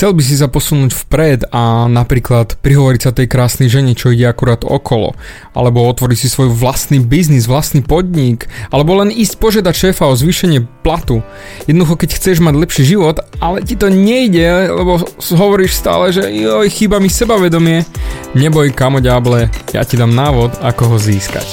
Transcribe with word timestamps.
Chcel 0.00 0.16
by 0.16 0.24
si 0.24 0.40
sa 0.40 0.48
posunúť 0.48 0.96
vpred 0.96 1.52
a 1.52 1.84
napríklad 1.84 2.56
prihovoriť 2.64 3.00
sa 3.04 3.12
tej 3.12 3.28
krásnej 3.28 3.68
žene, 3.68 3.92
čo 3.92 4.08
ide 4.08 4.32
akurát 4.32 4.64
okolo, 4.64 5.12
alebo 5.52 5.84
otvoriť 5.84 6.16
si 6.16 6.32
svoj 6.32 6.48
vlastný 6.56 7.04
biznis, 7.04 7.44
vlastný 7.44 7.84
podnik, 7.84 8.48
alebo 8.72 8.96
len 8.96 9.12
ísť 9.12 9.36
požiadať 9.36 9.74
šéfa 9.76 10.08
o 10.08 10.16
zvýšenie 10.16 10.64
platu. 10.80 11.20
Jednoducho, 11.68 12.00
keď 12.00 12.16
chceš 12.16 12.40
mať 12.40 12.54
lepší 12.56 12.96
život, 12.96 13.20
ale 13.44 13.60
ti 13.60 13.76
to 13.76 13.92
nejde, 13.92 14.72
lebo 14.72 15.04
hovoríš 15.36 15.76
stále, 15.76 16.16
že 16.16 16.32
joj, 16.32 16.64
chýba 16.72 16.96
mi 16.96 17.12
sebavedomie, 17.12 17.84
neboj 18.32 18.72
kamo 18.72 19.04
ďable, 19.04 19.52
ja 19.76 19.84
ti 19.84 20.00
dám 20.00 20.16
návod, 20.16 20.64
ako 20.64 20.82
ho 20.86 20.96
získať. 20.96 21.44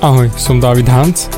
Ahoj, 0.00 0.32
som 0.40 0.64
David 0.64 0.88
Hans 0.88 1.37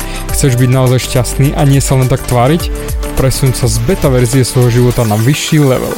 Chceš 0.31 0.55
byť 0.57 0.69
naozaj 0.71 0.99
šťastný 1.11 1.47
a 1.53 1.67
nie 1.67 1.83
sa 1.83 1.99
len 1.99 2.07
tak 2.07 2.23
tváriť? 2.25 2.71
Presuň 3.19 3.51
sa 3.53 3.67
z 3.67 3.77
beta 3.83 4.07
verzie 4.07 4.47
svojho 4.47 4.81
života 4.81 5.03
na 5.03 5.19
vyšší 5.19 5.59
level. 5.59 5.93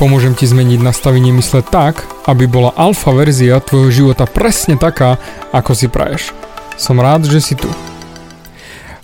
Pomôžem 0.00 0.32
ti 0.32 0.48
zmeniť 0.48 0.80
nastavenie 0.80 1.32
mysle 1.36 1.60
tak, 1.60 2.04
aby 2.28 2.48
bola 2.48 2.72
alfa 2.74 3.12
verzia 3.12 3.60
tvojho 3.60 3.92
života 3.92 4.24
presne 4.24 4.80
taká, 4.80 5.20
ako 5.52 5.72
si 5.76 5.86
praješ. 5.88 6.32
Som 6.76 7.00
rád, 7.00 7.28
že 7.28 7.40
si 7.40 7.54
tu. 7.56 7.68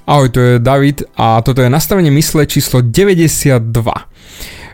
Ahoj, 0.03 0.29
to 0.35 0.41
je 0.43 0.53
David 0.59 1.07
a 1.15 1.39
toto 1.41 1.63
je 1.63 1.71
nastavenie 1.71 2.11
mysle 2.11 2.45
číslo 2.45 2.83
92. 2.83 3.63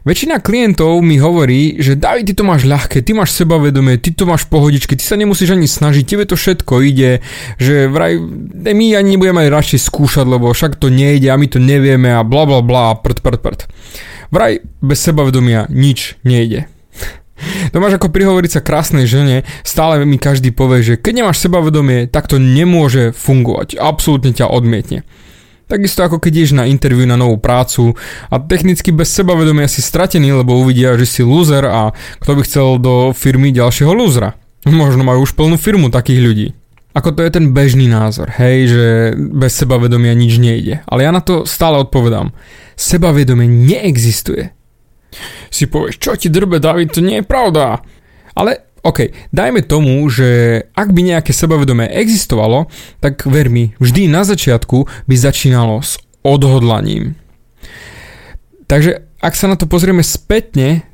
Väčšina 0.06 0.38
klientov 0.38 1.02
mi 1.02 1.18
hovorí, 1.18 1.82
že 1.82 1.98
David, 1.98 2.30
ty 2.30 2.34
to 2.38 2.44
máš 2.46 2.62
ľahké, 2.62 3.02
ty 3.02 3.16
máš 3.16 3.34
sebavedomie, 3.34 3.98
ty 3.98 4.14
to 4.14 4.28
máš 4.30 4.46
pohodičky, 4.46 4.94
ty 4.94 5.02
sa 5.02 5.18
nemusíš 5.18 5.58
ani 5.58 5.66
snažiť, 5.66 6.04
tebe 6.06 6.24
to 6.28 6.38
všetko 6.38 6.84
ide, 6.86 7.18
že 7.58 7.90
vraj 7.90 8.18
my 8.54 8.86
ani 8.94 9.18
nebudeme 9.18 9.42
radšej 9.50 9.90
skúšať, 9.90 10.26
lebo 10.28 10.54
však 10.54 10.78
to 10.78 10.92
nejde 10.92 11.26
a 11.26 11.40
my 11.40 11.46
to 11.50 11.58
nevieme 11.58 12.14
a 12.14 12.22
bla 12.22 12.46
bla 12.46 12.62
bla, 12.62 12.94
prd 12.94 13.18
prd 13.24 13.40
prd. 13.42 13.60
Vraj 14.30 14.62
bez 14.78 14.98
sebavedomia 15.02 15.66
nič 15.72 16.20
nejde. 16.22 16.70
To 17.70 17.78
máš 17.78 18.02
ako 18.02 18.10
prihovoriť 18.10 18.50
sa 18.58 18.66
krásnej 18.66 19.06
žene, 19.06 19.46
stále 19.62 20.02
mi 20.02 20.18
každý 20.18 20.50
povie, 20.50 20.82
že 20.82 20.94
keď 20.98 21.22
nemáš 21.22 21.38
sebavedomie, 21.38 22.10
tak 22.10 22.26
to 22.26 22.42
nemôže 22.42 23.14
fungovať, 23.14 23.78
absolútne 23.78 24.34
ťa 24.34 24.50
odmietne. 24.50 25.06
Takisto 25.68 26.00
ako 26.00 26.16
keď 26.16 26.32
ideš 26.32 26.52
na 26.56 26.64
interviu 26.64 27.04
na 27.04 27.20
novú 27.20 27.36
prácu 27.36 27.92
a 28.32 28.40
technicky 28.40 28.88
bez 28.88 29.12
sebavedomia 29.12 29.68
si 29.68 29.84
stratený, 29.84 30.32
lebo 30.32 30.56
uvidia, 30.56 30.96
že 30.96 31.04
si 31.04 31.20
loser 31.20 31.68
a 31.68 31.92
kto 32.24 32.30
by 32.32 32.42
chcel 32.48 32.66
do 32.80 33.12
firmy 33.12 33.52
ďalšieho 33.52 33.92
lúzra. 33.92 34.32
Možno 34.64 35.04
majú 35.04 35.28
už 35.28 35.36
plnú 35.36 35.60
firmu 35.60 35.92
takých 35.92 36.20
ľudí. 36.24 36.48
Ako 36.96 37.12
to 37.14 37.20
je 37.20 37.30
ten 37.30 37.52
bežný 37.52 37.86
názor, 37.86 38.32
hej, 38.40 38.58
že 38.72 38.86
bez 39.14 39.54
sebavedomia 39.54 40.16
nič 40.16 40.40
nejde. 40.40 40.80
Ale 40.88 41.04
ja 41.04 41.12
na 41.12 41.20
to 41.20 41.44
stále 41.44 41.78
odpovedám. 41.84 42.32
Sebavedomie 42.74 43.46
neexistuje. 43.46 44.50
Si 45.52 45.68
povieš, 45.68 46.00
čo 46.00 46.16
ti 46.16 46.32
drbe, 46.32 46.58
David, 46.58 46.96
to 46.96 47.04
nie 47.04 47.20
je 47.20 47.28
pravda. 47.28 47.84
Ale 48.34 48.67
OK, 48.86 49.10
dajme 49.34 49.66
tomu, 49.66 50.06
že 50.06 50.62
ak 50.74 50.94
by 50.94 51.00
nejaké 51.02 51.34
sebavedomie 51.34 51.90
existovalo, 51.90 52.70
tak 53.02 53.26
ver 53.26 53.50
mi, 53.50 53.74
vždy 53.82 54.06
na 54.06 54.22
začiatku 54.22 54.86
by 55.10 55.14
začínalo 55.18 55.82
s 55.82 55.98
odhodlaním. 56.22 57.18
Takže 58.68 59.08
ak 59.18 59.34
sa 59.34 59.50
na 59.50 59.56
to 59.58 59.66
pozrieme 59.66 60.04
spätne, 60.04 60.86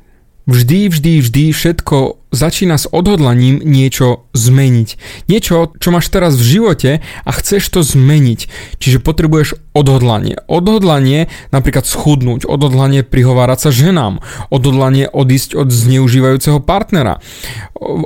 Vždy, 0.45 0.93
vždy, 0.93 1.25
vždy 1.25 1.43
všetko 1.57 2.21
začína 2.29 2.77
s 2.77 2.85
odhodlaním 2.85 3.65
niečo 3.65 4.29
zmeniť. 4.37 4.89
Niečo, 5.25 5.73
čo 5.81 5.89
máš 5.89 6.13
teraz 6.13 6.37
v 6.37 6.45
živote 6.45 6.91
a 7.01 7.29
chceš 7.33 7.65
to 7.73 7.81
zmeniť. 7.81 8.45
Čiže 8.77 9.01
potrebuješ 9.01 9.57
odhodlanie. 9.73 10.37
Odhodlanie 10.45 11.33
napríklad 11.49 11.89
schudnúť, 11.89 12.45
odhodlanie 12.45 13.01
prihovárať 13.01 13.57
sa 13.57 13.69
ženám, 13.73 14.21
odhodlanie 14.53 15.09
odísť 15.09 15.57
od 15.57 15.73
zneužívajúceho 15.73 16.61
partnera, 16.61 17.17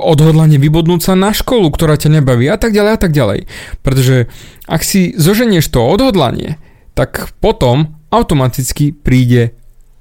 odhodlanie 0.00 0.56
vybodnúť 0.56 1.12
sa 1.12 1.14
na 1.20 1.36
školu, 1.36 1.68
ktorá 1.68 2.00
ťa 2.00 2.24
nebaví 2.24 2.48
a 2.48 2.56
tak 2.56 2.72
ďalej 2.72 2.92
a 2.96 3.00
tak 3.04 3.12
ďalej. 3.12 3.52
Pretože 3.84 4.32
ak 4.64 4.80
si 4.80 5.12
zoženieš 5.12 5.68
to 5.68 5.84
odhodlanie, 5.84 6.56
tak 6.96 7.36
potom 7.44 8.00
automaticky 8.08 8.96
príde 8.96 9.52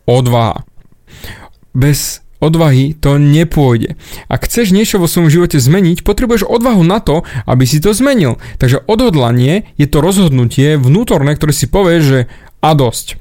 odvaha. 0.07 0.63
Bez 1.75 2.23
odvahy 2.39 2.95
to 2.95 3.19
nepôjde. 3.19 3.95
Ak 4.31 4.47
chceš 4.47 4.71
niečo 4.71 4.99
vo 4.99 5.07
svojom 5.07 5.31
živote 5.31 5.59
zmeniť, 5.59 6.03
potrebuješ 6.03 6.47
odvahu 6.47 6.83
na 6.83 7.03
to, 7.03 7.27
aby 7.45 7.63
si 7.67 7.83
to 7.83 7.91
zmenil. 7.95 8.39
Takže 8.57 8.83
odhodlanie 8.87 9.69
je 9.75 9.87
to 9.87 9.99
rozhodnutie 9.99 10.79
vnútorné, 10.79 11.35
ktoré 11.35 11.51
si 11.51 11.67
povie, 11.67 11.99
že 12.01 12.19
a 12.59 12.75
dosť. 12.75 13.19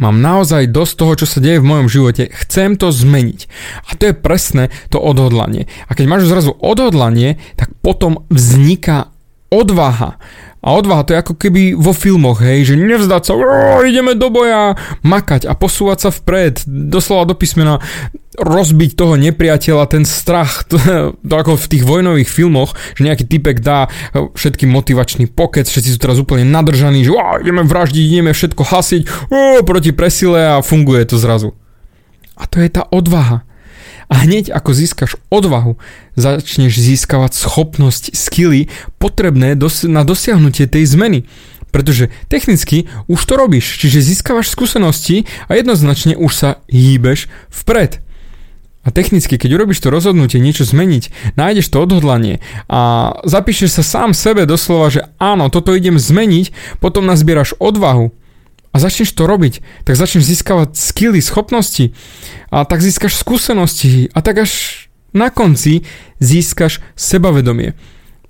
Mám 0.00 0.24
naozaj 0.24 0.72
dosť 0.72 0.94
toho, 0.98 1.12
čo 1.14 1.26
sa 1.28 1.38
deje 1.38 1.60
v 1.60 1.68
mojom 1.68 1.86
živote, 1.86 2.32
chcem 2.32 2.80
to 2.80 2.90
zmeniť. 2.90 3.46
A 3.86 3.94
to 3.94 4.10
je 4.10 4.14
presné 4.16 4.72
to 4.88 4.98
odhodlanie. 4.98 5.68
A 5.86 5.94
keď 5.94 6.04
máš 6.08 6.26
zrazu 6.26 6.56
odhodlanie, 6.58 7.38
tak 7.60 7.70
potom 7.84 8.24
vzniká 8.32 9.12
odvaha. 9.52 10.16
A 10.62 10.78
odvaha 10.78 11.02
to 11.02 11.10
je 11.10 11.22
ako 11.26 11.34
keby 11.34 11.74
vo 11.74 11.90
filmoch, 11.90 12.38
hej, 12.38 12.70
že 12.70 12.74
nevzdať 12.78 13.22
sa, 13.26 13.34
ideme 13.82 14.14
do 14.14 14.30
boja, 14.30 14.78
makať 15.02 15.50
a 15.50 15.58
posúvať 15.58 15.98
sa 15.98 16.10
vpred, 16.14 16.62
doslova 16.70 17.26
do 17.26 17.34
písmena, 17.34 17.82
rozbiť 18.38 18.94
toho 18.94 19.18
nepriateľa, 19.18 19.90
ten 19.90 20.06
strach, 20.06 20.62
to, 20.70 20.78
to 21.18 21.34
ako 21.34 21.58
v 21.58 21.66
tých 21.66 21.82
vojnových 21.82 22.30
filmoch, 22.30 22.78
že 22.94 23.10
nejaký 23.10 23.26
typek 23.26 23.58
dá 23.58 23.90
všetky 24.14 24.70
motivačný 24.70 25.26
pokec, 25.26 25.66
všetci 25.66 25.90
sú 25.92 25.98
teraz 25.98 26.22
úplne 26.22 26.46
nadržaní, 26.46 27.02
že 27.02 27.10
ideme 27.42 27.66
vraždiť, 27.66 28.04
ideme 28.06 28.30
všetko 28.30 28.62
hasiť, 28.62 29.02
proti 29.66 29.90
presile 29.90 30.46
a 30.46 30.62
funguje 30.62 31.10
to 31.10 31.18
zrazu. 31.18 31.58
A 32.38 32.46
to 32.46 32.62
je 32.62 32.70
tá 32.70 32.86
odvaha. 32.86 33.42
A 34.12 34.28
hneď 34.28 34.52
ako 34.52 34.76
získaš 34.76 35.16
odvahu, 35.32 35.80
začneš 36.20 36.76
získavať 36.76 37.32
schopnosť, 37.32 38.12
skily 38.12 38.68
potrebné 39.00 39.56
dos- 39.56 39.88
na 39.88 40.04
dosiahnutie 40.04 40.68
tej 40.68 40.84
zmeny. 40.84 41.24
Pretože 41.72 42.12
technicky 42.28 42.92
už 43.08 43.24
to 43.24 43.40
robíš, 43.40 43.80
čiže 43.80 44.04
získavaš 44.04 44.52
skúsenosti 44.52 45.24
a 45.48 45.56
jednoznačne 45.56 46.20
už 46.20 46.32
sa 46.36 46.50
hýbeš 46.68 47.32
vpred. 47.48 48.04
A 48.84 48.92
technicky, 48.92 49.40
keď 49.40 49.56
urobíš 49.56 49.80
to 49.80 49.88
rozhodnutie 49.88 50.36
niečo 50.42 50.68
zmeniť, 50.68 51.32
nájdeš 51.40 51.72
to 51.72 51.80
odhodlanie 51.80 52.44
a 52.68 53.14
zapíšeš 53.24 53.80
sa 53.80 53.84
sám 53.86 54.10
sebe 54.12 54.44
doslova, 54.44 54.92
že 54.92 55.08
áno, 55.16 55.48
toto 55.48 55.72
idem 55.72 55.96
zmeniť, 55.96 56.76
potom 56.84 57.08
nazbieraš 57.08 57.56
odvahu 57.56 58.12
a 58.72 58.76
začneš 58.80 59.12
to 59.12 59.28
robiť, 59.28 59.84
tak 59.84 60.00
začneš 60.00 60.24
získavať 60.24 60.74
skily, 60.74 61.20
schopnosti 61.20 61.92
a 62.48 62.64
tak 62.64 62.80
získaš 62.80 63.20
skúsenosti 63.20 64.08
a 64.16 64.24
tak 64.24 64.48
až 64.48 64.84
na 65.12 65.28
konci 65.28 65.84
získaš 66.18 66.80
sebavedomie, 66.96 67.76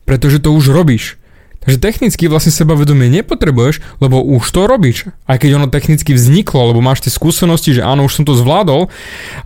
pretože 0.02 0.42
to 0.42 0.50
už 0.50 0.75
robíš. 0.75 1.22
Takže 1.62 1.78
technicky 1.78 2.26
vlastne 2.26 2.50
sebavedomie 2.50 3.06
nepotrebuješ, 3.22 4.02
lebo 4.02 4.19
už 4.19 4.42
to 4.50 4.66
robíš. 4.66 5.06
Aj 5.31 5.38
keď 5.38 5.62
ono 5.62 5.70
technicky 5.70 6.10
vzniklo, 6.10 6.75
lebo 6.75 6.82
máš 6.82 7.06
tie 7.06 7.14
skúsenosti, 7.14 7.78
že 7.78 7.87
áno, 7.87 8.11
už 8.11 8.19
som 8.19 8.25
to 8.26 8.34
zvládol, 8.34 8.90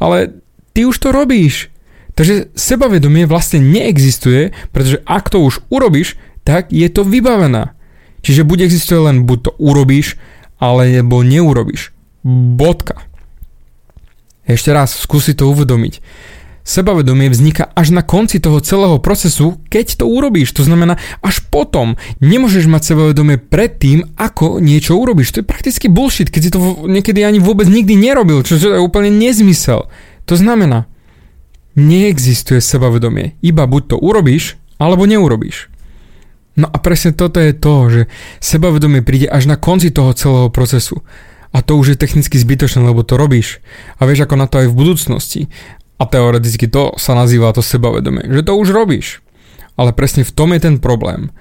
ale 0.01 0.41
ty 0.73 0.89
už 0.89 0.97
to 0.97 1.13
robíš. 1.13 1.69
Takže 2.17 2.49
sebavedomie 2.57 3.29
vlastne 3.29 3.61
neexistuje, 3.61 4.57
pretože 4.73 5.05
ak 5.05 5.29
to 5.29 5.45
už 5.45 5.61
urobíš, 5.69 6.17
tak 6.49 6.73
je 6.73 6.89
to 6.89 7.05
vybavené. 7.05 7.77
Čiže 8.25 8.49
bude 8.49 8.65
existuje 8.65 8.97
len 8.97 9.29
buď 9.29 9.39
to 9.45 9.51
urobíš, 9.61 10.17
alebo 10.57 11.21
neurobiš. 11.23 11.93
Bodka. 12.57 13.03
Ešte 14.47 14.71
raz, 14.71 14.95
skúsi 14.95 15.35
to 15.35 15.51
uvedomiť. 15.51 16.01
Sebavedomie 16.67 17.31
vzniká 17.31 17.71
až 17.79 17.95
na 17.95 18.03
konci 18.03 18.43
toho 18.43 18.59
celého 18.59 18.99
procesu, 18.99 19.63
keď 19.71 20.03
to 20.03 20.05
urobíš. 20.11 20.51
To 20.59 20.67
znamená, 20.67 20.99
až 21.23 21.39
potom 21.47 21.95
nemôžeš 22.19 22.67
mať 22.67 22.83
sebavedomie 22.91 23.39
predtým, 23.39 24.03
ako 24.19 24.59
niečo 24.59 24.99
urobíš. 24.99 25.31
To 25.31 25.39
je 25.43 25.51
prakticky 25.51 25.87
bullshit, 25.87 26.31
keď 26.31 26.41
si 26.43 26.51
to 26.51 26.59
niekedy 26.91 27.23
ani 27.23 27.39
vôbec 27.39 27.71
nikdy 27.71 27.95
nerobil, 27.95 28.43
čo 28.43 28.59
je 28.59 28.83
úplne 28.83 29.15
nezmysel. 29.15 29.87
To 30.27 30.35
znamená, 30.35 30.91
neexistuje 31.79 32.59
sebavedomie. 32.59 33.39
Iba 33.47 33.71
buď 33.71 33.95
to 33.95 33.97
urobíš, 34.03 34.59
alebo 34.83 35.07
neurobíš. 35.07 35.71
No 36.57 36.73
a 36.73 36.77
presne 36.81 37.13
toto 37.13 37.37
je 37.37 37.53
to, 37.53 37.75
že 37.93 38.03
sebavedomie 38.41 39.05
príde 39.05 39.29
až 39.29 39.45
na 39.45 39.61
konci 39.61 39.93
toho 39.93 40.17
celého 40.17 40.49
procesu. 40.49 41.05
A 41.53 41.61
to 41.61 41.77
už 41.77 41.95
je 41.95 42.01
technicky 42.01 42.37
zbytočné, 42.37 42.81
lebo 42.81 43.05
to 43.05 43.21
robíš. 43.21 43.61
A 44.01 44.09
vieš 44.09 44.25
ako 44.25 44.35
na 44.41 44.49
to 44.49 44.65
aj 44.65 44.73
v 44.73 44.79
budúcnosti. 44.79 45.43
A 45.97 46.05
teoreticky 46.09 46.69
to 46.69 46.97
sa 46.97 47.17
nazýva 47.17 47.53
to 47.57 47.65
sebavedomie, 47.65 48.29
že 48.29 48.45
to 48.45 48.57
už 48.57 48.73
robíš. 48.73 49.25
Ale 49.77 49.93
presne 49.93 50.25
v 50.25 50.33
tom 50.33 50.53
je 50.57 50.61
ten 50.65 50.77
problém. 50.81 51.33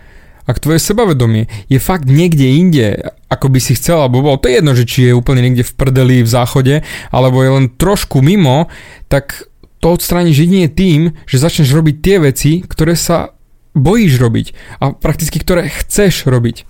Ak 0.45 0.61
tvoje 0.61 0.77
sebavedomie 0.77 1.49
je 1.67 1.81
fakt 1.81 2.05
niekde 2.05 2.45
inde, 2.45 2.87
ako 3.33 3.49
by 3.49 3.59
si 3.59 3.73
chcel, 3.73 4.05
alebo 4.05 4.21
bolo 4.21 4.37
to 4.37 4.47
jedno, 4.47 4.77
že 4.77 4.85
či 4.85 5.09
je 5.09 5.17
úplne 5.17 5.41
niekde 5.41 5.65
v 5.65 5.73
prdeli 5.73 6.21
v 6.21 6.29
záchode, 6.29 6.75
alebo 7.09 7.41
je 7.41 7.49
len 7.49 7.65
trošku 7.73 8.21
mimo, 8.21 8.69
tak 9.09 9.49
to 9.81 9.97
odstrániš 9.97 10.45
jedine 10.45 10.69
tým, 10.69 11.17
že 11.25 11.41
začneš 11.41 11.73
robiť 11.75 11.95
tie 11.99 12.17
veci, 12.21 12.51
ktoré 12.61 12.93
sa 12.93 13.34
bojíš 13.75 14.17
robiť 14.17 14.47
a 14.79 14.95
prakticky 14.95 15.37
ktoré 15.37 15.69
chceš 15.69 16.25
robiť. 16.25 16.63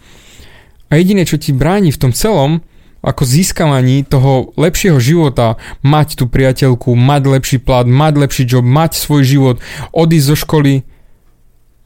A 0.90 0.98
jediné, 1.00 1.24
čo 1.24 1.38
ti 1.38 1.54
bráni 1.54 1.94
v 1.94 2.02
tom 2.02 2.12
celom, 2.12 2.66
ako 3.06 3.22
získavaní 3.22 4.02
toho 4.02 4.50
lepšieho 4.58 4.98
života, 4.98 5.62
mať 5.86 6.18
tú 6.18 6.26
priateľku, 6.26 6.98
mať 6.98 7.22
lepší 7.38 7.58
plat, 7.62 7.86
mať 7.86 8.14
lepší 8.18 8.44
job, 8.50 8.66
mať 8.66 8.98
svoj 8.98 9.22
život, 9.22 9.56
odísť 9.94 10.30
zo 10.34 10.38
školy, 10.42 10.74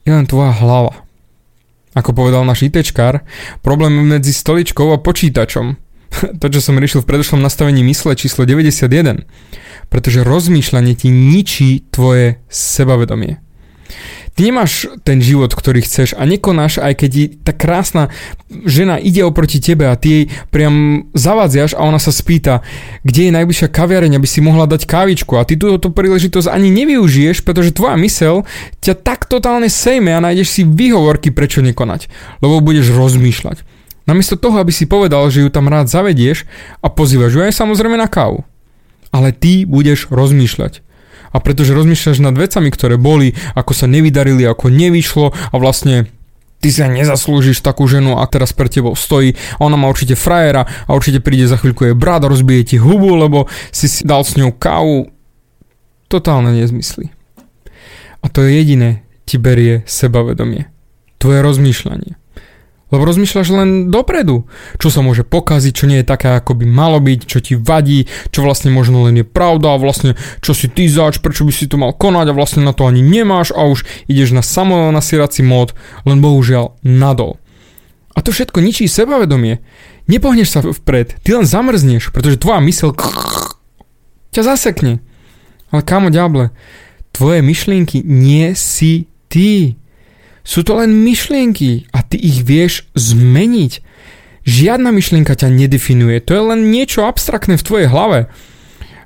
je 0.08 0.10
len 0.10 0.24
tvoja 0.24 0.56
hlava. 0.56 1.04
Ako 1.92 2.16
povedal 2.16 2.48
náš 2.48 2.64
ITčkár, 2.64 3.20
problém 3.60 3.92
medzi 4.00 4.32
stoličkou 4.32 4.96
a 4.96 5.02
počítačom. 5.02 5.76
to, 6.40 6.46
čo 6.48 6.60
som 6.64 6.80
riešil 6.80 7.04
v 7.04 7.08
predošlom 7.08 7.44
nastavení 7.44 7.84
mysle 7.84 8.16
číslo 8.16 8.48
91. 8.48 9.28
Pretože 9.92 10.24
rozmýšľanie 10.24 10.94
ti 10.94 11.10
ničí 11.10 11.84
tvoje 11.90 12.38
sebavedomie. 12.48 13.42
Ty 14.38 14.40
nemáš 14.48 14.88
ten 15.02 15.18
život, 15.20 15.52
ktorý 15.52 15.82
chceš 15.84 16.16
a 16.16 16.22
nekonáš, 16.24 16.80
aj 16.80 17.02
keď 17.02 17.12
tá 17.44 17.52
krásna 17.52 18.08
žena 18.64 18.96
ide 18.96 19.20
oproti 19.26 19.58
tebe 19.60 19.90
a 19.90 19.98
ty 19.98 20.08
jej 20.08 20.24
priam 20.48 21.06
zavadziaš 21.12 21.76
a 21.76 21.84
ona 21.84 21.98
sa 21.98 22.14
spýta, 22.14 22.62
kde 23.02 23.28
je 23.28 23.36
najbližšia 23.36 23.68
kaviareň, 23.68 24.16
aby 24.16 24.28
si 24.30 24.40
mohla 24.40 24.70
dať 24.70 24.86
kávičku 24.86 25.36
a 25.36 25.44
ty 25.44 25.58
túto 25.58 25.92
príležitosť 25.92 26.48
ani 26.48 26.70
nevyužiješ, 26.72 27.42
pretože 27.42 27.74
tvoja 27.74 27.98
mysel 28.00 28.48
ťa 28.80 28.94
tak 28.96 29.26
totálne 29.26 29.68
sejme 29.68 30.14
a 30.14 30.24
nájdeš 30.24 30.48
si 30.50 30.62
výhovorky, 30.64 31.34
prečo 31.34 31.60
nekonať, 31.60 32.08
lebo 32.40 32.62
budeš 32.64 32.94
rozmýšľať. 32.94 33.66
Namiesto 34.08 34.34
toho, 34.34 34.58
aby 34.58 34.72
si 34.74 34.88
povedal, 34.88 35.22
že 35.30 35.44
ju 35.44 35.52
tam 35.52 35.70
rád 35.70 35.86
zavedieš 35.86 36.48
a 36.80 36.88
pozývaš 36.88 37.36
ju 37.36 37.40
aj 37.44 37.54
samozrejme 37.54 37.94
na 37.94 38.10
kávu. 38.10 38.42
Ale 39.14 39.34
ty 39.34 39.66
budeš 39.66 40.10
rozmýšľať 40.10 40.82
a 41.30 41.36
pretože 41.38 41.74
rozmýšľaš 41.74 42.18
nad 42.22 42.34
vecami, 42.34 42.68
ktoré 42.70 42.98
boli, 43.00 43.34
ako 43.54 43.72
sa 43.72 43.86
nevydarili, 43.86 44.46
ako 44.46 44.70
nevyšlo 44.70 45.30
a 45.30 45.54
vlastne 45.56 46.10
ty 46.60 46.68
sa 46.68 46.86
nezaslúžiš 46.86 47.64
takú 47.64 47.88
ženu 47.88 48.20
a 48.20 48.24
teraz 48.28 48.52
pre 48.52 48.68
tebou 48.68 48.92
stojí 48.92 49.34
ona 49.56 49.80
má 49.80 49.88
určite 49.88 50.14
frajera 50.14 50.68
a 50.68 50.90
určite 50.92 51.24
príde 51.24 51.48
za 51.48 51.56
chvíľku 51.56 51.88
jej 51.88 51.96
brat 51.96 52.22
a 52.22 52.30
rozbije 52.30 52.62
ti 52.62 52.76
hubu, 52.76 53.16
lebo 53.16 53.48
si 53.72 53.88
si 53.88 54.04
dal 54.04 54.22
s 54.22 54.36
ňou 54.36 54.52
kávu. 54.52 55.08
Totálne 56.12 56.52
nezmysly. 56.52 57.08
A 58.20 58.28
to 58.28 58.44
je 58.44 58.60
jediné 58.60 59.08
ti 59.24 59.40
berie 59.40 59.86
sebavedomie. 59.88 60.68
Tvoje 61.16 61.40
rozmýšľanie. 61.40 62.19
Lebo 62.90 63.06
rozmýšľaš 63.06 63.48
len 63.54 63.70
dopredu, 63.88 64.50
čo 64.82 64.90
sa 64.90 65.02
môže 65.02 65.22
pokaziť, 65.22 65.72
čo 65.72 65.86
nie 65.86 66.02
je 66.02 66.10
také, 66.10 66.34
ako 66.34 66.58
by 66.58 66.66
malo 66.66 66.98
byť, 66.98 67.20
čo 67.22 67.38
ti 67.38 67.54
vadí, 67.54 68.10
čo 68.34 68.42
vlastne 68.42 68.74
možno 68.74 69.06
len 69.06 69.22
je 69.22 69.26
pravda 69.26 69.74
a 69.74 69.82
vlastne 69.82 70.18
čo 70.42 70.54
si 70.58 70.66
ty 70.66 70.90
zač, 70.90 71.22
prečo 71.22 71.46
by 71.46 71.52
si 71.54 71.70
to 71.70 71.78
mal 71.78 71.94
konať 71.94 72.34
a 72.34 72.36
vlastne 72.36 72.66
na 72.66 72.74
to 72.74 72.90
ani 72.90 72.98
nemáš 72.98 73.54
a 73.54 73.62
už 73.62 73.86
ideš 74.10 74.34
na 74.34 74.42
samonasierací 74.42 75.46
mód, 75.46 75.70
len 76.02 76.18
bohužiaľ 76.18 76.74
nadol. 76.82 77.38
A 78.18 78.26
to 78.26 78.34
všetko 78.34 78.58
ničí 78.58 78.90
sebavedomie. 78.90 79.62
Nepohneš 80.10 80.50
sa 80.50 80.60
vpred, 80.66 81.22
ty 81.22 81.38
len 81.38 81.46
zamrzneš, 81.46 82.10
pretože 82.10 82.42
tvoja 82.42 82.58
mysel 82.66 82.90
ťa 84.34 84.42
zasekne. 84.42 84.98
Ale 85.70 85.86
kamo 85.86 86.10
ďable, 86.10 86.50
tvoje 87.14 87.38
myšlienky 87.46 88.02
nie 88.02 88.58
si 88.58 89.06
ty. 89.30 89.78
Sú 90.42 90.66
to 90.66 90.82
len 90.82 90.90
myšlienky 90.90 91.86
ty 92.10 92.18
ich 92.18 92.42
vieš 92.42 92.90
zmeniť. 92.98 93.80
Žiadna 94.44 94.90
myšlienka 94.90 95.38
ťa 95.38 95.48
nedefinuje, 95.48 96.18
to 96.20 96.34
je 96.34 96.42
len 96.42 96.60
niečo 96.74 97.06
abstraktné 97.06 97.54
v 97.54 97.66
tvojej 97.66 97.88
hlave. 97.88 98.26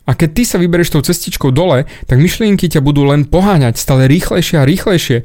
A 0.04 0.12
keď 0.12 0.30
ty 0.36 0.42
sa 0.44 0.56
vyberieš 0.60 0.96
tou 0.96 1.02
cestičkou 1.04 1.48
dole, 1.48 1.88
tak 2.08 2.20
myšlienky 2.20 2.68
ťa 2.68 2.84
budú 2.84 3.08
len 3.08 3.24
poháňať 3.24 3.80
stále 3.80 4.04
rýchlejšie 4.08 4.60
a 4.60 4.68
rýchlejšie. 4.68 5.18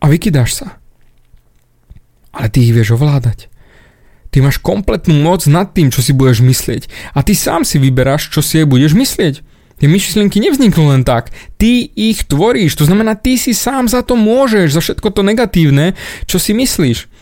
A 0.00 0.04
vykydáš 0.08 0.64
sa. 0.64 0.68
Ale 2.32 2.52
ty 2.52 2.64
ich 2.64 2.72
vieš 2.72 2.96
ovládať. 2.96 3.48
Ty 4.32 4.44
máš 4.44 4.60
kompletnú 4.60 5.16
moc 5.20 5.44
nad 5.48 5.72
tým, 5.72 5.88
čo 5.88 6.04
si 6.04 6.12
budeš 6.12 6.44
myslieť. 6.44 7.12
A 7.16 7.24
ty 7.24 7.32
sám 7.32 7.64
si 7.64 7.80
vyberáš, 7.80 8.28
čo 8.28 8.44
si 8.44 8.60
jej 8.60 8.68
budeš 8.68 8.92
myslieť. 8.92 9.40
Tie 9.76 9.92
myšlienky 9.92 10.40
nevzniknú 10.40 10.88
len 10.88 11.04
tak. 11.04 11.28
Ty 11.60 11.84
ich 11.84 12.24
tvoríš, 12.24 12.80
to 12.80 12.88
znamená, 12.88 13.12
ty 13.12 13.36
si 13.36 13.52
sám 13.52 13.92
za 13.92 14.00
to 14.00 14.16
môžeš, 14.16 14.72
za 14.72 14.80
všetko 14.80 15.12
to 15.12 15.20
negatívne, 15.20 15.92
čo 16.24 16.40
si 16.40 16.56
myslíš. 16.56 17.12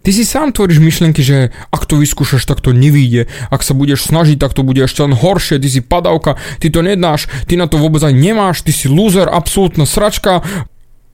Ty 0.00 0.10
si 0.16 0.24
sám 0.24 0.56
tvoríš 0.56 0.80
myšlienky, 0.80 1.20
že 1.20 1.52
ak 1.68 1.84
to 1.84 2.00
vyskúšaš, 2.00 2.48
tak 2.48 2.64
to 2.64 2.72
nevíde. 2.72 3.28
Ak 3.52 3.60
sa 3.60 3.76
budeš 3.76 4.08
snažiť, 4.08 4.40
tak 4.40 4.56
to 4.56 4.64
bude 4.64 4.80
ešte 4.80 5.04
len 5.04 5.12
horšie. 5.12 5.60
Ty 5.60 5.68
si 5.68 5.84
padavka, 5.84 6.40
ty 6.56 6.72
to 6.72 6.80
nedáš, 6.80 7.28
ty 7.44 7.60
na 7.60 7.68
to 7.68 7.76
vôbec 7.76 8.00
aj 8.00 8.14
nemáš, 8.16 8.64
ty 8.64 8.72
si 8.72 8.88
loser, 8.88 9.28
absolútna 9.28 9.84
sračka 9.84 10.40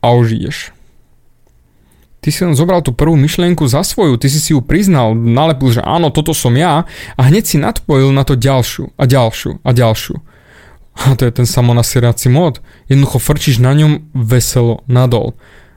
a 0.05 0.07
už 0.15 0.39
ideš. 0.39 0.59
Ty 2.23 2.29
si 2.31 2.41
len 2.47 2.55
zobral 2.55 2.83
tú 2.83 2.95
prvú 2.95 3.19
myšlienku 3.19 3.67
za 3.67 3.83
svoju, 3.83 4.19
ty 4.23 4.31
si 4.31 4.39
si 4.39 4.55
ju 4.55 4.63
priznal, 4.63 5.19
nalepil, 5.19 5.75
že 5.75 5.83
áno, 5.83 6.15
toto 6.15 6.31
som 6.31 6.55
ja 6.55 6.87
a 7.15 7.21
hneď 7.27 7.45
si 7.47 7.57
nadpojil 7.59 8.15
na 8.15 8.23
to 8.23 8.39
ďalšiu 8.39 8.95
a 8.95 9.03
ďalšiu 9.07 9.63
a 9.67 9.71
ďalšiu. 9.75 10.36
A 10.97 11.13
to 11.19 11.29
je 11.29 11.33
ten 11.33 11.47
samonasierací 11.47 12.33
mód. 12.33 12.65
Jednoducho 12.89 13.21
frčíš 13.21 13.61
na 13.61 13.77
ňom 13.77 14.09
veselo 14.17 14.81
nadol. 14.89 15.37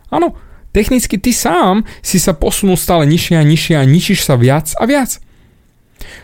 Áno, 0.10 0.34
technicky 0.72 1.20
ty 1.20 1.36
sám 1.36 1.84
si 2.02 2.18
sa 2.18 2.34
posunul 2.34 2.80
stále 2.80 3.06
nižšie 3.06 3.36
a 3.38 3.44
nižšie 3.44 3.76
a 3.78 3.84
ničíš 3.84 4.26
sa 4.26 4.40
viac 4.40 4.74
a 4.80 4.84
viac. 4.88 5.22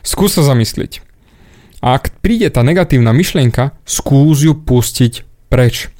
Skús 0.01 0.39
sa 0.39 0.41
zamyslieť. 0.41 1.03
A 1.85 2.01
ak 2.01 2.17
príde 2.23 2.49
tá 2.49 2.65
negatívna 2.65 3.13
myšlienka, 3.13 3.77
skús 3.85 4.41
ju 4.41 4.57
pustiť 4.57 5.27
preč. 5.53 5.93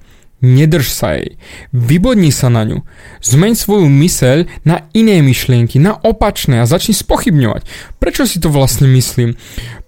Nedrž 0.44 0.92
sa 0.92 1.16
jej. 1.16 1.40
Vybodni 1.72 2.30
sa 2.30 2.52
na 2.52 2.68
ňu. 2.68 2.84
Zmeň 3.24 3.54
svoju 3.56 3.88
myseľ 3.88 4.46
na 4.68 4.86
iné 4.92 5.24
myšlienky, 5.24 5.80
na 5.80 5.96
opačné 5.96 6.60
a 6.62 6.70
začni 6.70 6.94
spochybňovať. 6.94 7.66
Prečo 7.98 8.28
si 8.28 8.38
to 8.44 8.52
vlastne 8.52 8.86
myslím? 8.92 9.40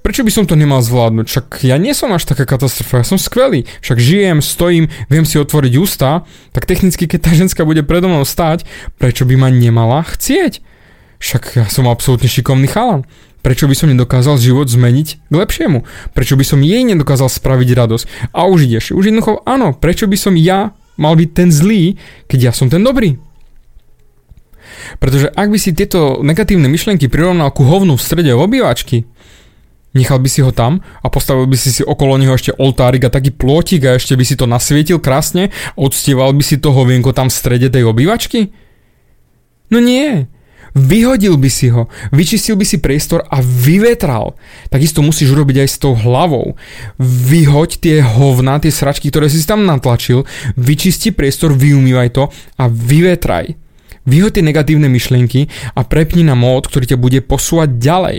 Prečo 0.08 0.24
by 0.24 0.32
som 0.32 0.48
to 0.48 0.56
nemal 0.56 0.80
zvládnuť? 0.80 1.28
Však 1.28 1.68
ja 1.68 1.76
nie 1.76 1.92
som 1.92 2.16
až 2.16 2.24
taká 2.24 2.48
katastrofa, 2.48 3.04
ja 3.04 3.12
som 3.12 3.20
skvelý. 3.20 3.68
Však 3.84 4.00
žijem, 4.00 4.40
stojím, 4.40 4.88
viem 5.12 5.28
si 5.28 5.36
otvoriť 5.36 5.74
ústa, 5.76 6.24
tak 6.56 6.64
technicky, 6.64 7.12
keď 7.12 7.28
tá 7.28 7.32
ženská 7.36 7.68
bude 7.68 7.84
predo 7.84 8.08
mnou 8.08 8.24
stať, 8.24 8.64
prečo 8.96 9.28
by 9.28 9.36
ma 9.36 9.52
nemala 9.52 10.08
chcieť? 10.08 10.64
Však 11.20 11.60
ja 11.60 11.68
som 11.68 11.92
absolútne 11.92 12.32
šikovný 12.32 12.72
chalan. 12.72 13.04
Prečo 13.44 13.68
by 13.68 13.76
som 13.76 13.92
nedokázal 13.92 14.40
život 14.40 14.72
zmeniť 14.72 15.28
k 15.28 15.34
lepšiemu? 15.36 15.84
Prečo 16.16 16.40
by 16.40 16.46
som 16.48 16.64
jej 16.64 16.88
nedokázal 16.88 17.28
spraviť 17.28 17.70
radosť? 17.76 18.32
A 18.32 18.48
už 18.48 18.64
ideš. 18.64 18.96
Už 18.96 19.12
jednoducho 19.12 19.44
áno, 19.44 19.76
prečo 19.76 20.08
by 20.08 20.16
som 20.16 20.40
ja 20.40 20.72
mal 20.96 21.20
byť 21.20 21.30
ten 21.36 21.52
zlý, 21.52 22.00
keď 22.32 22.40
ja 22.48 22.52
som 22.56 22.72
ten 22.72 22.80
dobrý? 22.80 23.20
Pretože 25.04 25.28
ak 25.36 25.52
by 25.52 25.60
si 25.60 25.76
tieto 25.76 26.24
negatívne 26.24 26.72
myšlienky 26.72 27.12
prirovnal 27.12 27.52
ku 27.52 27.68
hovnu 27.68 28.00
v 28.00 28.06
strede 28.08 28.32
obývačky, 28.32 29.04
nechal 29.98 30.22
by 30.22 30.30
si 30.30 30.46
ho 30.46 30.54
tam 30.54 30.86
a 31.02 31.08
postavil 31.10 31.50
by 31.50 31.58
si 31.58 31.74
si 31.74 31.82
okolo 31.82 32.22
neho 32.22 32.38
ešte 32.38 32.54
oltárik 32.54 33.10
a 33.10 33.14
taký 33.14 33.34
plôtik 33.34 33.82
a 33.90 33.98
ešte 33.98 34.14
by 34.14 34.24
si 34.24 34.38
to 34.38 34.46
nasvietil 34.46 35.02
krásne 35.02 35.50
a 35.50 35.78
uctieval 35.82 36.38
by 36.38 36.44
si 36.46 36.62
to 36.62 36.70
hovienko 36.70 37.18
tam 37.18 37.34
v 37.34 37.38
strede 37.42 37.74
tej 37.74 37.90
obývačky? 37.90 38.54
No 39.74 39.82
nie. 39.82 40.30
Vyhodil 40.78 41.42
by 41.42 41.50
si 41.50 41.74
ho, 41.74 41.90
vyčistil 42.14 42.54
by 42.54 42.62
si 42.62 42.78
priestor 42.78 43.26
a 43.26 43.42
vyvetral. 43.42 44.38
Takisto 44.70 45.02
musíš 45.02 45.34
urobiť 45.34 45.66
aj 45.66 45.70
s 45.74 45.82
tou 45.82 45.98
hlavou. 45.98 46.54
Vyhoď 47.02 47.82
tie 47.82 47.96
hovna, 48.06 48.62
tie 48.62 48.70
sračky, 48.70 49.10
ktoré 49.10 49.26
si 49.26 49.42
tam 49.42 49.66
natlačil, 49.66 50.30
vyčisti 50.54 51.10
priestor, 51.10 51.58
vyumývaj 51.58 52.10
to 52.14 52.30
a 52.62 52.70
vyvetraj. 52.70 53.58
Vyhoď 54.06 54.40
tie 54.40 54.46
negatívne 54.46 54.86
myšlienky 54.86 55.50
a 55.74 55.82
prepni 55.82 56.22
na 56.22 56.38
mód, 56.38 56.70
ktorý 56.70 56.94
ťa 56.94 57.02
bude 57.02 57.20
posúvať 57.26 57.76
ďalej. 57.82 58.18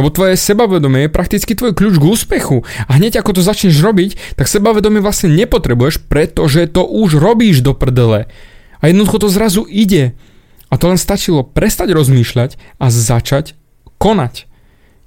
Lebo 0.00 0.08
tvoje 0.08 0.40
sebavedomie 0.40 1.06
je 1.06 1.14
prakticky 1.14 1.52
tvoj 1.52 1.76
kľúč 1.76 2.00
k 2.00 2.08
úspechu. 2.08 2.64
A 2.88 2.96
hneď 2.96 3.20
ako 3.20 3.36
to 3.36 3.42
začneš 3.44 3.80
robiť, 3.84 4.38
tak 4.38 4.48
sebavedomie 4.48 5.04
vlastne 5.04 5.32
nepotrebuješ, 5.32 6.08
pretože 6.08 6.70
to 6.70 6.86
už 6.86 7.20
robíš 7.20 7.60
do 7.60 7.76
prdele. 7.76 8.30
A 8.80 8.82
jednoducho 8.88 9.22
to 9.22 9.28
zrazu 9.28 9.62
ide. 9.68 10.16
A 10.72 10.80
to 10.80 10.88
len 10.88 10.96
stačilo 10.96 11.44
prestať 11.44 11.92
rozmýšľať 11.92 12.56
a 12.80 12.86
začať 12.88 13.52
konať. 14.00 14.48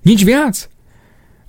Nič 0.05 0.21
viac. 0.21 0.69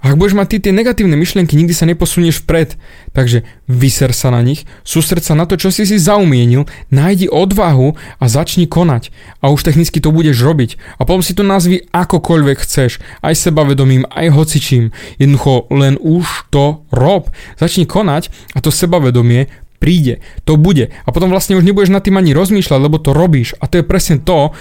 Ak 0.07 0.15
budeš 0.15 0.39
mať 0.39 0.47
ty 0.55 0.57
tie 0.63 0.73
negatívne 0.73 1.19
myšlienky, 1.19 1.59
nikdy 1.59 1.75
sa 1.75 1.83
neposunieš 1.83 2.47
vpred. 2.47 2.79
Takže 3.11 3.43
vyser 3.67 4.15
sa 4.15 4.31
na 4.31 4.39
nich, 4.39 4.63
sústred 4.87 5.27
sa 5.27 5.35
na 5.35 5.51
to, 5.51 5.59
čo 5.59 5.75
si 5.75 5.83
si 5.83 5.99
zaumienil, 5.99 6.71
nájdi 6.95 7.27
odvahu 7.27 7.99
a 8.23 8.25
začni 8.31 8.71
konať. 8.71 9.11
A 9.43 9.51
už 9.51 9.67
technicky 9.67 9.99
to 9.99 10.15
budeš 10.15 10.39
robiť. 10.47 10.79
A 11.03 11.11
potom 11.11 11.27
si 11.27 11.35
to 11.35 11.43
nazvi 11.43 11.83
akokoľvek 11.91 12.57
chceš. 12.63 13.03
Aj 13.19 13.35
sebavedomím, 13.35 14.07
aj 14.07 14.31
hocičím. 14.31 14.95
Jednoducho 15.19 15.67
len 15.75 15.99
už 15.99 16.55
to 16.55 16.87
rob. 16.95 17.27
Začni 17.59 17.83
konať 17.83 18.31
a 18.55 18.63
to 18.63 18.71
sebavedomie 18.71 19.51
príde. 19.83 20.23
To 20.47 20.55
bude. 20.55 20.95
A 21.03 21.11
potom 21.11 21.35
vlastne 21.35 21.59
už 21.59 21.67
nebudeš 21.67 21.91
nad 21.91 22.07
tým 22.07 22.15
ani 22.15 22.31
rozmýšľať, 22.31 22.79
lebo 22.79 23.03
to 23.03 23.11
robíš. 23.11 23.59
A 23.59 23.67
to 23.67 23.83
je 23.83 23.85
presne 23.85 24.23
to, 24.23 24.55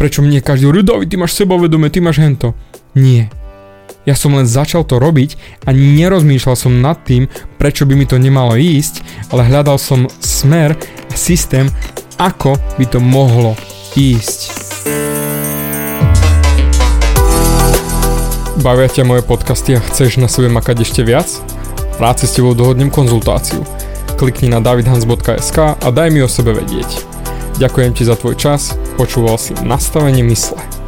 prečo 0.00 0.24
mne 0.24 0.40
každý 0.40 0.64
hovorí, 0.64 0.80
David, 0.80 1.12
ty 1.12 1.20
máš 1.20 1.36
sebavedomie, 1.36 1.92
ty 1.92 2.00
máš 2.00 2.24
hento. 2.24 2.56
Nie 2.96 3.41
ja 4.02 4.14
som 4.18 4.34
len 4.34 4.46
začal 4.46 4.82
to 4.82 4.98
robiť 4.98 5.62
a 5.66 5.70
nerozmýšľal 5.70 6.56
som 6.58 6.82
nad 6.82 6.98
tým, 7.06 7.30
prečo 7.58 7.86
by 7.86 7.94
mi 7.94 8.06
to 8.06 8.18
nemalo 8.18 8.58
ísť, 8.58 9.02
ale 9.30 9.46
hľadal 9.46 9.78
som 9.78 10.10
smer 10.18 10.74
a 11.10 11.14
systém, 11.14 11.70
ako 12.18 12.58
by 12.78 12.84
to 12.90 12.98
mohlo 12.98 13.54
ísť. 13.94 14.62
Bavia 18.62 18.86
ťa 18.86 19.02
moje 19.02 19.26
podcasty 19.26 19.74
a 19.74 19.82
chceš 19.82 20.22
na 20.22 20.30
sebe 20.30 20.46
makať 20.46 20.86
ešte 20.86 21.02
viac? 21.02 21.26
Rád 21.98 22.22
si 22.22 22.26
s 22.30 22.36
tebou 22.38 22.54
dohodnem 22.54 22.94
konzultáciu. 22.94 23.66
Klikni 24.14 24.50
na 24.50 24.62
davidhans.sk 24.62 25.58
a 25.82 25.88
daj 25.90 26.08
mi 26.14 26.22
o 26.22 26.30
sebe 26.30 26.54
vedieť. 26.54 27.02
Ďakujem 27.58 27.92
ti 27.94 28.02
za 28.06 28.14
tvoj 28.14 28.38
čas, 28.38 28.78
počúval 28.94 29.34
si 29.34 29.54
nastavenie 29.66 30.22
mysle. 30.30 30.81